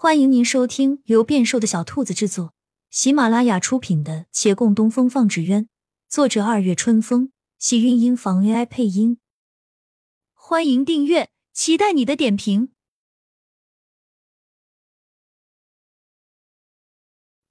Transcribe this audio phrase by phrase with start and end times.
[0.00, 2.54] 欢迎您收听由变瘦的小兔子制作、
[2.88, 5.64] 喜马拉雅出品的《且共东风放纸鸢》，
[6.06, 9.18] 作者二月春风，喜韵音房 AI 配音。
[10.34, 12.72] 欢迎订阅，期待你的点评。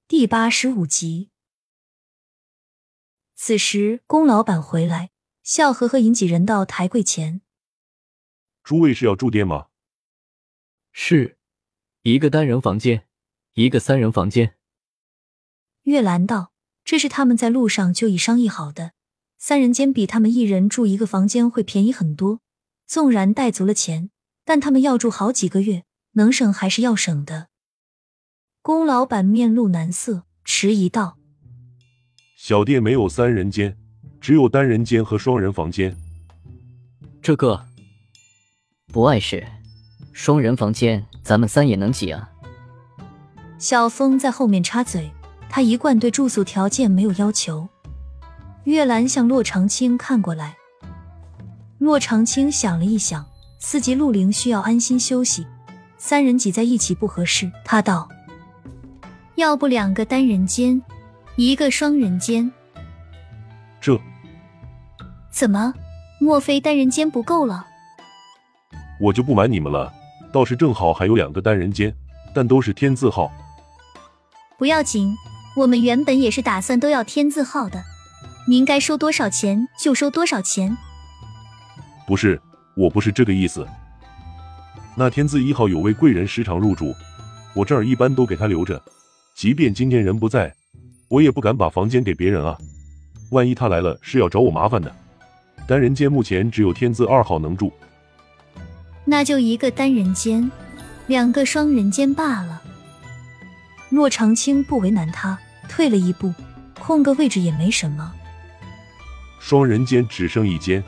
[0.06, 1.28] 第八十五集。
[3.34, 5.10] 此时，龚老板回来，
[5.42, 7.42] 笑呵呵引几人到台柜前。
[8.62, 9.66] 诸位是要住店吗？
[10.92, 11.37] 是。
[12.10, 13.02] 一个单人房间，
[13.52, 14.54] 一个三人房间。
[15.82, 16.52] 月兰道
[16.82, 18.92] ：“这是他们在路上就已商议好的，
[19.36, 22.40] 三人间比他们一人住一个房间会便宜很多。
[22.86, 24.08] 纵然带足了钱，
[24.46, 27.48] 但他们要住好几个月，能省还是要省的。”
[28.62, 31.18] 龚老板面露难色，迟疑道
[32.38, 33.76] ：“小店没有三人间，
[34.18, 35.94] 只有单人间和双人房间。
[37.20, 37.66] 这个
[38.86, 39.46] 不碍事。”
[40.18, 42.28] 双人房间，咱们三也能挤啊！
[43.56, 45.08] 小峰在后面插嘴，
[45.48, 47.68] 他一贯对住宿条件没有要求。
[48.64, 50.56] 月兰向洛长青看过来，
[51.78, 53.24] 洛长青想了一想，
[53.60, 55.46] 四级陆灵需要安心休息，
[55.98, 57.48] 三人挤在一起不合适。
[57.64, 58.08] 他道
[59.36, 60.82] ：“要不两个单人间，
[61.36, 62.50] 一个双人间？
[63.80, 63.96] 这
[65.30, 65.72] 怎么？
[66.20, 67.64] 莫非单人间不够了？
[69.00, 69.94] 我就不瞒你们了。”
[70.32, 71.94] 倒是正好还有两个单人间，
[72.34, 73.30] 但都是天字号。
[74.58, 75.14] 不要紧，
[75.56, 77.82] 我们原本也是打算都要天字号的。
[78.46, 80.76] 您该收多少钱就收多少钱。
[82.06, 82.40] 不是，
[82.76, 83.66] 我不是这个意思。
[84.96, 86.94] 那天字一号有位贵人时常入住，
[87.54, 88.82] 我这儿一般都给他留着，
[89.36, 90.52] 即便今天人不在，
[91.08, 92.56] 我也不敢把房间给别人啊。
[93.30, 94.92] 万一他来了是要找我麻烦的。
[95.66, 97.72] 单人间目前只有天字二号能住。
[99.10, 100.50] 那就一个单人间，
[101.06, 102.62] 两个双人间罢了。
[103.88, 106.34] 骆长青不为难他，退了一步，
[106.78, 108.12] 空个位置也没什么。
[109.40, 110.84] 双人间只剩一间。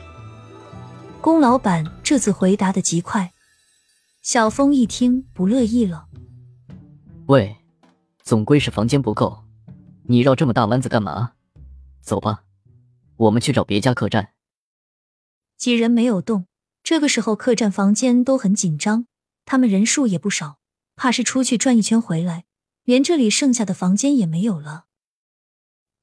[1.19, 3.31] 龚老板这次回答的极快，
[4.21, 6.05] 小峰一听不乐意了。
[7.25, 7.55] 喂，
[8.21, 9.45] 总归是房间不够，
[10.03, 11.31] 你绕这么大弯子干嘛？
[12.01, 12.43] 走吧，
[13.17, 14.29] 我们去找别家客栈。
[15.57, 16.45] 几人没有动。
[16.83, 19.05] 这个时候，客栈房间都很紧张，
[19.45, 20.59] 他们人数也不少，
[20.95, 22.45] 怕是出去转一圈回来，
[22.83, 24.85] 连这里剩下的房间也没有了。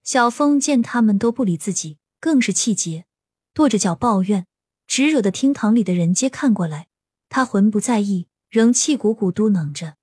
[0.03, 3.05] 小峰见他们都不理自己，更是气结，
[3.53, 4.47] 跺着脚抱怨，
[4.87, 6.89] 直惹得厅堂里的人皆看过来。
[7.29, 9.97] 他浑不在意，仍气鼓鼓嘟囔着，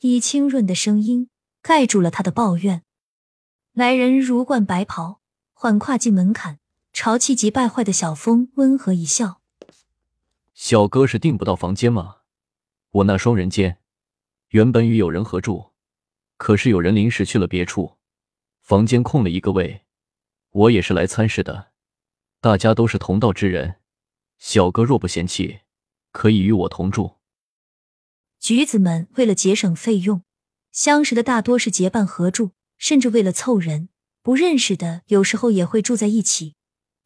[0.00, 1.30] 以清润的声音
[1.62, 2.82] 盖住了他的抱怨。
[3.72, 5.20] 来人如冠白袍，
[5.52, 6.58] 缓跨进门槛，
[6.92, 9.37] 朝气急败坏的小峰温和一笑。
[10.60, 12.16] 小哥是订不到房间吗？
[12.90, 13.78] 我那双人间
[14.48, 15.70] 原本与有人合住，
[16.36, 17.96] 可是有人临时去了别处，
[18.60, 19.84] 房间空了一个位。
[20.50, 21.70] 我也是来参事的，
[22.40, 23.76] 大家都是同道之人，
[24.36, 25.60] 小哥若不嫌弃，
[26.10, 27.18] 可以与我同住。
[28.40, 30.24] 橘子们为了节省费用，
[30.72, 33.90] 相识的大多是结伴合住，甚至为了凑人，
[34.22, 36.56] 不认识的有时候也会住在一起。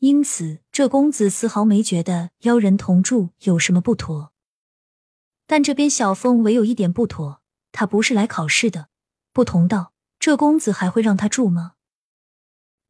[0.03, 4.33] 因此，这公子丝毫没觉得邀人同住有什么不妥。
[5.47, 7.41] 但这边小峰唯有一点不妥，
[7.71, 8.89] 他不是来考试的。
[9.33, 11.75] 不同道，这公子还会让他住吗？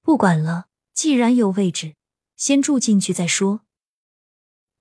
[0.01, 1.97] 不管了，既然有位置，
[2.35, 3.61] 先住进去再说。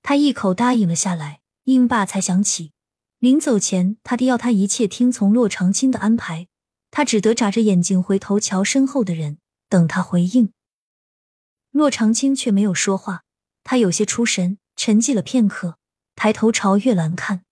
[0.02, 1.42] 他一口答应了下来。
[1.66, 2.72] 英爸才想起，
[3.20, 6.48] 临走前他爹要他一切听从骆长青的安排，
[6.92, 10.54] 他只得眨着眼睛回头瞧身后的人，等他回应。
[11.72, 13.24] 骆长青却没有说话，
[13.64, 15.78] 他有些出神，沉寂了片刻，
[16.16, 17.44] 抬头朝月兰看。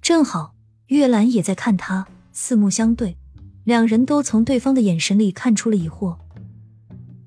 [0.00, 0.54] 正好
[0.86, 3.16] 月兰也在看他，四目相对，
[3.64, 6.16] 两人都从对方的眼神里看出了疑惑。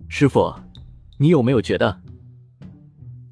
[0.07, 0.55] 师傅，
[1.17, 2.01] 你有没有觉得？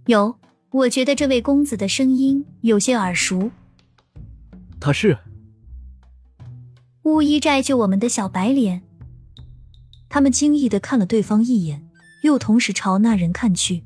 [0.08, 0.38] 有，
[0.72, 3.52] 我觉得这位公子的声音有些耳熟。
[4.80, 5.18] 他是
[7.04, 8.82] 乌衣寨救我们的小白脸。
[10.10, 11.88] 他们惊异的看了对方一眼。
[12.22, 13.84] 又同时朝那人看去，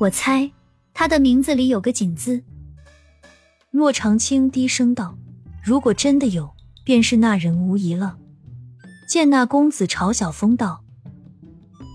[0.00, 0.50] 我猜
[0.94, 2.42] 他的名字里有个“锦”字。
[3.70, 5.16] 骆长青低声道
[5.62, 6.54] ：“如果真的有，
[6.84, 8.18] 便是那人无疑了。”
[9.08, 10.82] 见那公子朝小峰道：“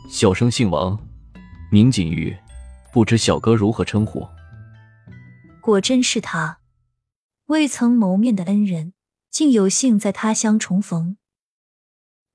[0.10, 1.00] 小生姓王，
[1.72, 2.36] 名锦玉，
[2.94, 4.28] 不知小哥如何称呼？”
[5.62, 6.60] 果真是他，
[7.48, 8.94] 未曾谋面的恩人，
[9.32, 11.18] 竟有幸在他乡重逢。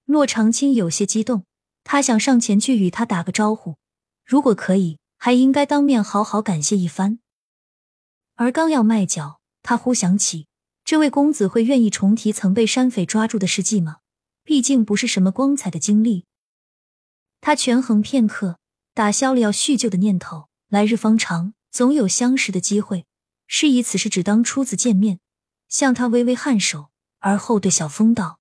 [0.04, 1.44] 骆长青有些激动。
[1.84, 3.76] 他想上前去与他打个招呼，
[4.24, 7.18] 如果可以，还应该当面好好感谢一番。
[8.34, 10.46] 而刚要迈脚，他忽想起
[10.84, 13.98] 这位公子会愿意重提曾被山匪抓住的事迹吗？
[14.44, 16.24] 毕竟不是什么光彩的经历。
[17.40, 18.58] 他权衡片刻，
[18.94, 20.48] 打消了要叙旧的念头。
[20.68, 23.06] 来日方长，总有相识的机会。
[23.46, 25.20] 是以此事只当初次见面，
[25.68, 28.40] 向他微微颔首，而后对小峰道：“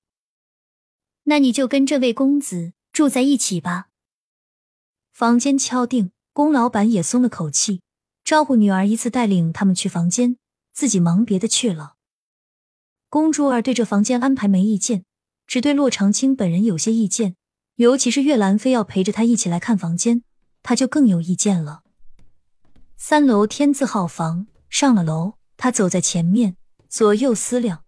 [1.25, 3.87] 那你就跟这位公子住在一起吧。”
[5.11, 7.81] 房间敲定，龚老板也松了口气，
[8.23, 10.37] 招呼女儿依次带领他们去房间，
[10.71, 11.95] 自己忙别的去了。
[13.09, 15.03] 公主儿对这房间安排没意见，
[15.47, 17.35] 只对洛长青本人有些意见，
[17.77, 20.23] 尤其是月兰非要陪着他一起来看房间，
[20.61, 21.81] 他就更有意见了。
[22.97, 24.45] 三楼天字号房。
[24.69, 26.55] 上了楼，他走在前面，
[26.87, 27.83] 左右思量，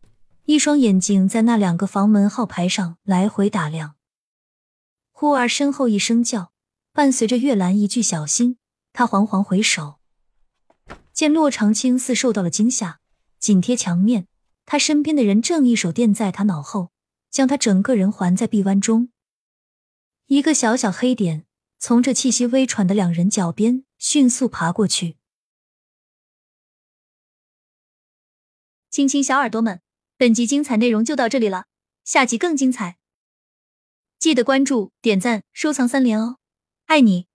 [0.46, 3.96] 一双眼睛在那两个房门号牌上来回打量。
[5.24, 6.52] 忽而身后一声叫，
[6.92, 8.58] 伴随着月兰一句“小心”，
[8.92, 10.02] 他缓缓回首，
[11.14, 13.00] 见洛长青似受到了惊吓，
[13.40, 14.28] 紧贴墙面，
[14.66, 16.92] 他身边的人正一手垫在他脑后，
[17.32, 19.14] 将他整个人环在臂弯中。
[20.26, 21.46] 一个小小黑点
[21.80, 25.16] 从这气息微喘的两人脚边迅速爬过去。
[28.90, 29.80] 亲亲小耳朵们，
[30.18, 31.68] 本集精彩内容就到这里了，
[32.04, 32.98] 下集更精彩，
[34.24, 36.38] 记得关注、点赞、收藏三连哦，
[36.86, 37.28] 爱你！